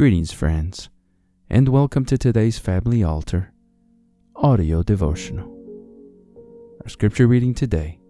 [0.00, 0.88] Greetings, friends,
[1.50, 3.52] and welcome to today's Family Altar
[4.34, 5.46] audio devotional.
[6.82, 8.00] Our scripture reading today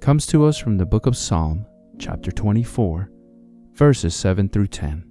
[0.00, 1.66] comes to us from the book of Psalm,
[1.98, 3.10] chapter 24,
[3.74, 5.04] verses 7 through 10.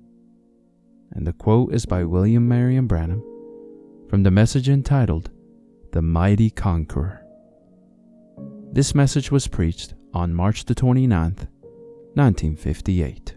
[1.12, 3.22] And the quote is by William Marion Branham
[4.10, 5.30] from the message entitled
[5.92, 7.24] The Mighty Conqueror.
[8.72, 11.46] This message was preached on March the 29th,
[12.16, 13.37] 1958.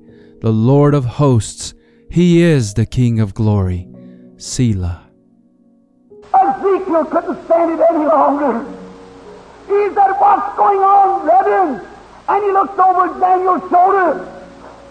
[0.41, 1.73] The Lord of hosts.
[2.09, 3.87] He is the King of glory.
[4.37, 5.07] Selah.
[6.33, 8.65] Ezekiel couldn't stand it any longer.
[9.67, 11.87] He said, What's going on, brethren?
[12.27, 14.25] And he looked over Daniel's shoulder.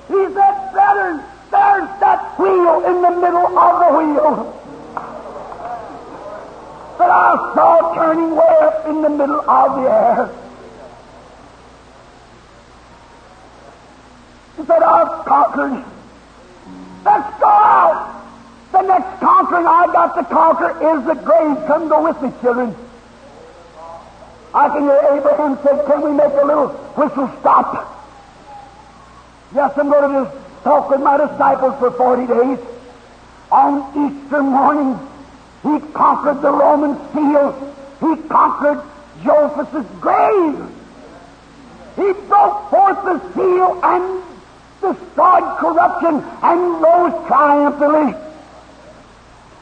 [0.07, 4.57] He said, Brethren, there's that wheel in the middle of the wheel
[6.99, 10.31] that I saw turning way up in the middle of the air.
[14.61, 15.85] He said, I've conquered.
[17.05, 18.27] Let's go out.
[18.73, 21.57] The next conquering I've got to conquer is the grave.
[21.69, 22.75] Come go with me, children.
[24.53, 27.87] I can hear Abraham say, Can we make a little whistle stop?
[29.55, 32.59] Yes, I'm going to just talk with my disciples for 40 days.
[33.53, 33.73] On
[34.03, 34.99] Easter morning,
[35.63, 37.55] he conquered the Roman seal.
[38.01, 38.83] He conquered
[39.23, 40.59] Joseph's grave.
[41.95, 44.30] He broke forth the seal and
[44.81, 48.15] destroyed corruption and rose triumphantly.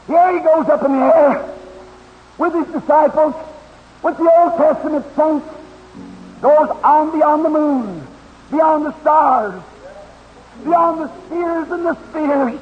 [0.07, 1.55] Here he goes up in the air
[2.39, 3.35] with his disciples,
[4.03, 5.47] with the Old Testament saints,
[6.41, 8.07] goes on beyond the moon,
[8.51, 9.63] beyond the stars,
[10.65, 12.61] beyond the spheres and the spheres.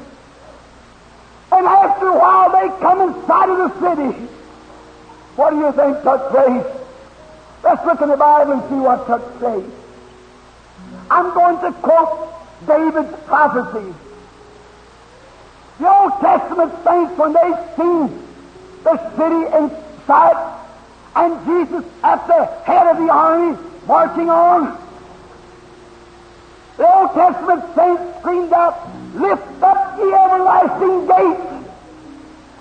[1.52, 4.26] And after a while they come inside of the city.
[5.36, 6.66] What do you think took place?
[7.62, 9.70] Let's look in the Bible and see what took place.
[11.10, 12.25] I'm going to quote
[12.64, 13.94] David's prophecy.
[15.78, 18.22] The Old Testament saints, when they seen
[18.82, 19.70] the city in
[20.06, 20.62] sight
[21.16, 24.78] and Jesus at the head of the army marching on,
[26.76, 31.66] the Old Testament saints screamed out, Lift up ye everlasting gates,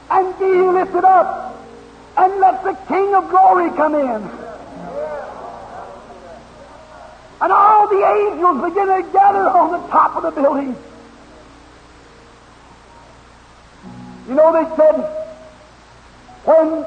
[0.10, 1.62] and be lifted up,
[2.18, 4.45] and let the King of glory come in.
[7.46, 10.76] And all the angels begin to gather on the top of the building.
[14.28, 14.96] You know, they said
[16.44, 16.86] when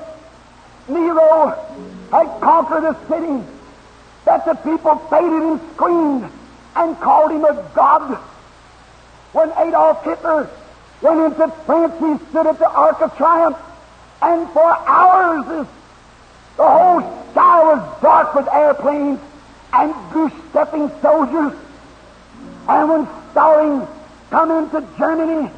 [0.88, 1.50] Nero
[2.10, 3.46] had conquered the city
[4.24, 6.28] that the people faded and screamed
[6.74, 8.18] and called him a god.
[9.30, 10.50] When Adolf Hitler
[11.02, 13.58] went into France, he stood at the Arc of Triumph,
[14.20, 15.68] and for hours
[16.56, 19.20] the whole sky was dark with airplanes
[19.72, 21.52] and goose-stepping soldiers.
[22.68, 23.86] And when Stalin
[24.30, 25.50] come into Germany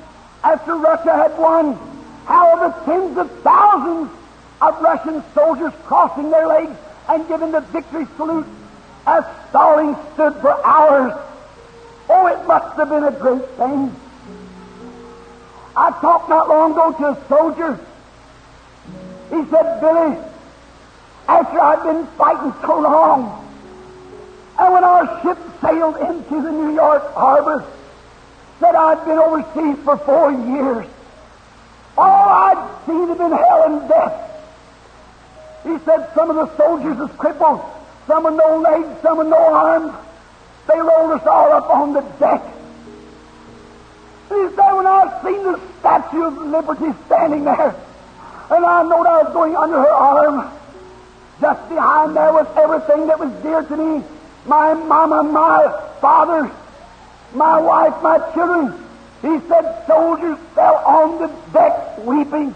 [0.43, 1.79] after Russia had won,
[2.25, 4.11] however, tens of thousands
[4.61, 6.77] of Russian soldiers crossing their legs
[7.09, 8.47] and giving the victory salute
[9.07, 11.13] as Stalin stood for hours.
[12.09, 13.95] Oh, it must have been a great thing.
[15.77, 17.79] I talked not long ago to a soldier.
[19.31, 20.19] He said, Billy,
[21.29, 23.40] after I've been fighting so long,
[24.61, 27.65] and when our ship sailed into the New York harbor,
[28.59, 30.87] said I'd been overseas for four years.
[31.97, 34.27] All I'd seen had been hell and death.
[35.65, 37.63] He said some of the soldiers was crippled,
[38.07, 39.95] some with no legs, some with no arms.
[40.69, 42.43] They rolled us all up on the deck.
[44.29, 47.75] he said when I seen the Statue of Liberty standing there,
[48.51, 50.51] and I knowed I was going under her arm,
[51.41, 54.05] just behind there was everything that was dear to me
[54.47, 56.51] my mama, my father,
[57.35, 58.75] my wife, my children.
[59.23, 62.55] He said soldiers fell on the deck weeping.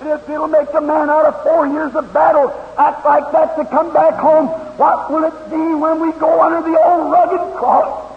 [0.00, 3.56] And if it'll make a man out of four years of battle act like that
[3.56, 7.56] to come back home, what will it be when we go under the old rugged
[7.56, 8.08] cross?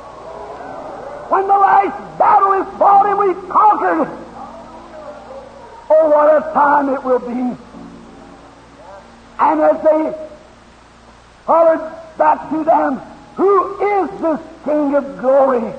[1.30, 4.08] When the last battle is fought and we've conquered,
[5.90, 7.58] oh, what a time it will be.
[9.38, 10.28] And as they
[11.46, 13.02] hollered back to them,
[13.36, 15.74] Who is this King of glory?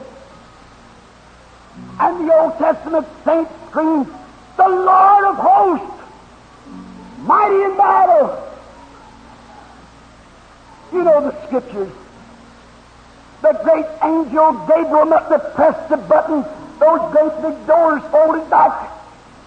[2.00, 4.08] And the Old Testament saint screams,
[4.56, 6.02] The Lord of hosts,
[7.20, 8.42] mighty in battle.
[10.92, 11.92] You know the scriptures.
[13.42, 16.44] The great angel Gabriel must have pressed the button,
[16.78, 18.92] those great big doors folded back.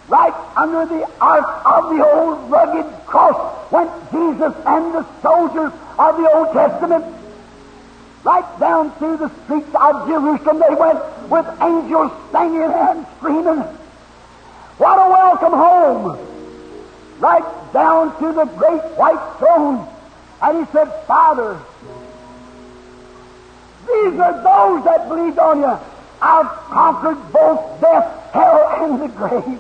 [0.10, 6.18] Right under the ark of the old rugged cross went Jesus and the soldiers of
[6.18, 7.06] the Old Testament.
[8.24, 13.64] Right down through the streets of Jerusalem they went with angels singing and screaming.
[14.80, 16.18] What a welcome home!
[17.20, 19.88] Right down to the great white throne.
[20.42, 21.60] And he said, Father,
[23.86, 25.78] these are those that believed on you.
[26.22, 29.60] I've conquered both death, hell, and the grave.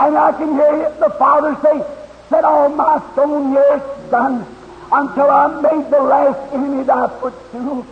[0.00, 1.84] And I can hear the Father say,
[2.30, 4.46] Set all my stone years done
[4.92, 7.86] until I made the last enemy thy footstool.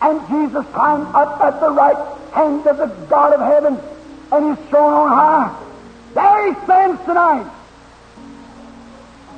[0.00, 3.78] And Jesus climbed up at the right hand of the God of heaven,
[4.32, 5.62] and he's thrown on high.
[6.14, 7.50] There he stands tonight.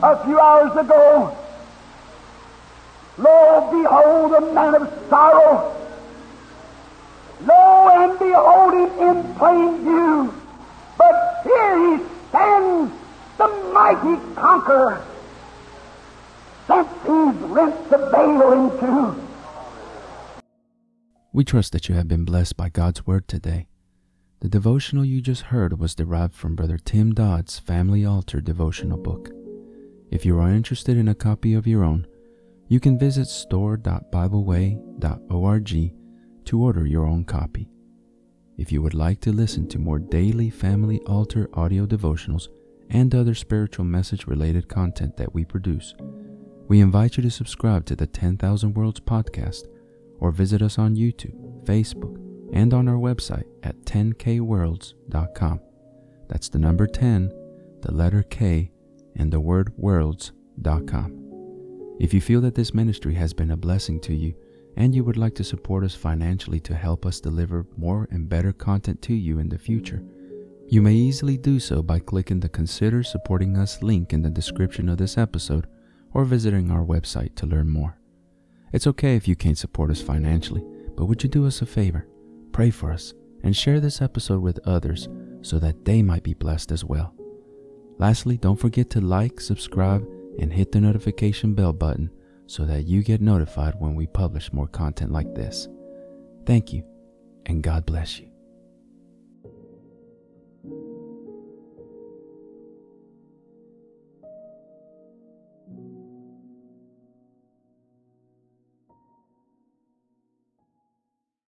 [0.02, 1.36] A few hours ago,
[3.18, 5.74] Lo, behold a man of sorrow.
[7.40, 10.34] Lo, and behold him in plain view.
[10.96, 12.92] But here he stands,
[13.38, 13.48] the
[13.92, 15.04] mighty conqueror,
[16.66, 19.14] since he's rent the veil in two.
[21.32, 23.68] We trust that you have been blessed by God's Word today.
[24.40, 29.30] The devotional you just heard was derived from Brother Tim Dodd's Family Altar devotional book.
[30.10, 32.06] If you are interested in a copy of your own,
[32.68, 35.92] you can visit store.bibleway.org
[36.44, 37.68] to order your own copy.
[38.58, 42.48] If you would like to listen to more daily Family Altar audio devotionals
[42.90, 45.94] and other spiritual message related content that we produce,
[46.68, 49.66] we invite you to subscribe to the 10,000 Worlds podcast
[50.18, 52.16] or visit us on YouTube, Facebook,
[52.52, 55.60] and on our website at 10kworlds.com.
[56.28, 57.32] That's the number 10,
[57.82, 58.70] the letter K,
[59.16, 61.24] and the word worlds.com.
[62.00, 64.34] If you feel that this ministry has been a blessing to you
[64.76, 68.52] and you would like to support us financially to help us deliver more and better
[68.52, 70.02] content to you in the future,
[70.70, 74.88] you may easily do so by clicking the Consider Supporting Us link in the description
[74.88, 75.66] of this episode
[76.12, 77.98] or visiting our website to learn more.
[78.72, 80.62] It's okay if you can't support us financially,
[80.94, 82.06] but would you do us a favor?
[82.52, 85.08] Pray for us and share this episode with others
[85.40, 87.14] so that they might be blessed as well.
[87.98, 90.06] Lastly, don't forget to like, subscribe,
[90.38, 92.10] and hit the notification bell button
[92.46, 95.66] so that you get notified when we publish more content like this.
[96.44, 96.84] Thank you,
[97.46, 98.27] and God bless you.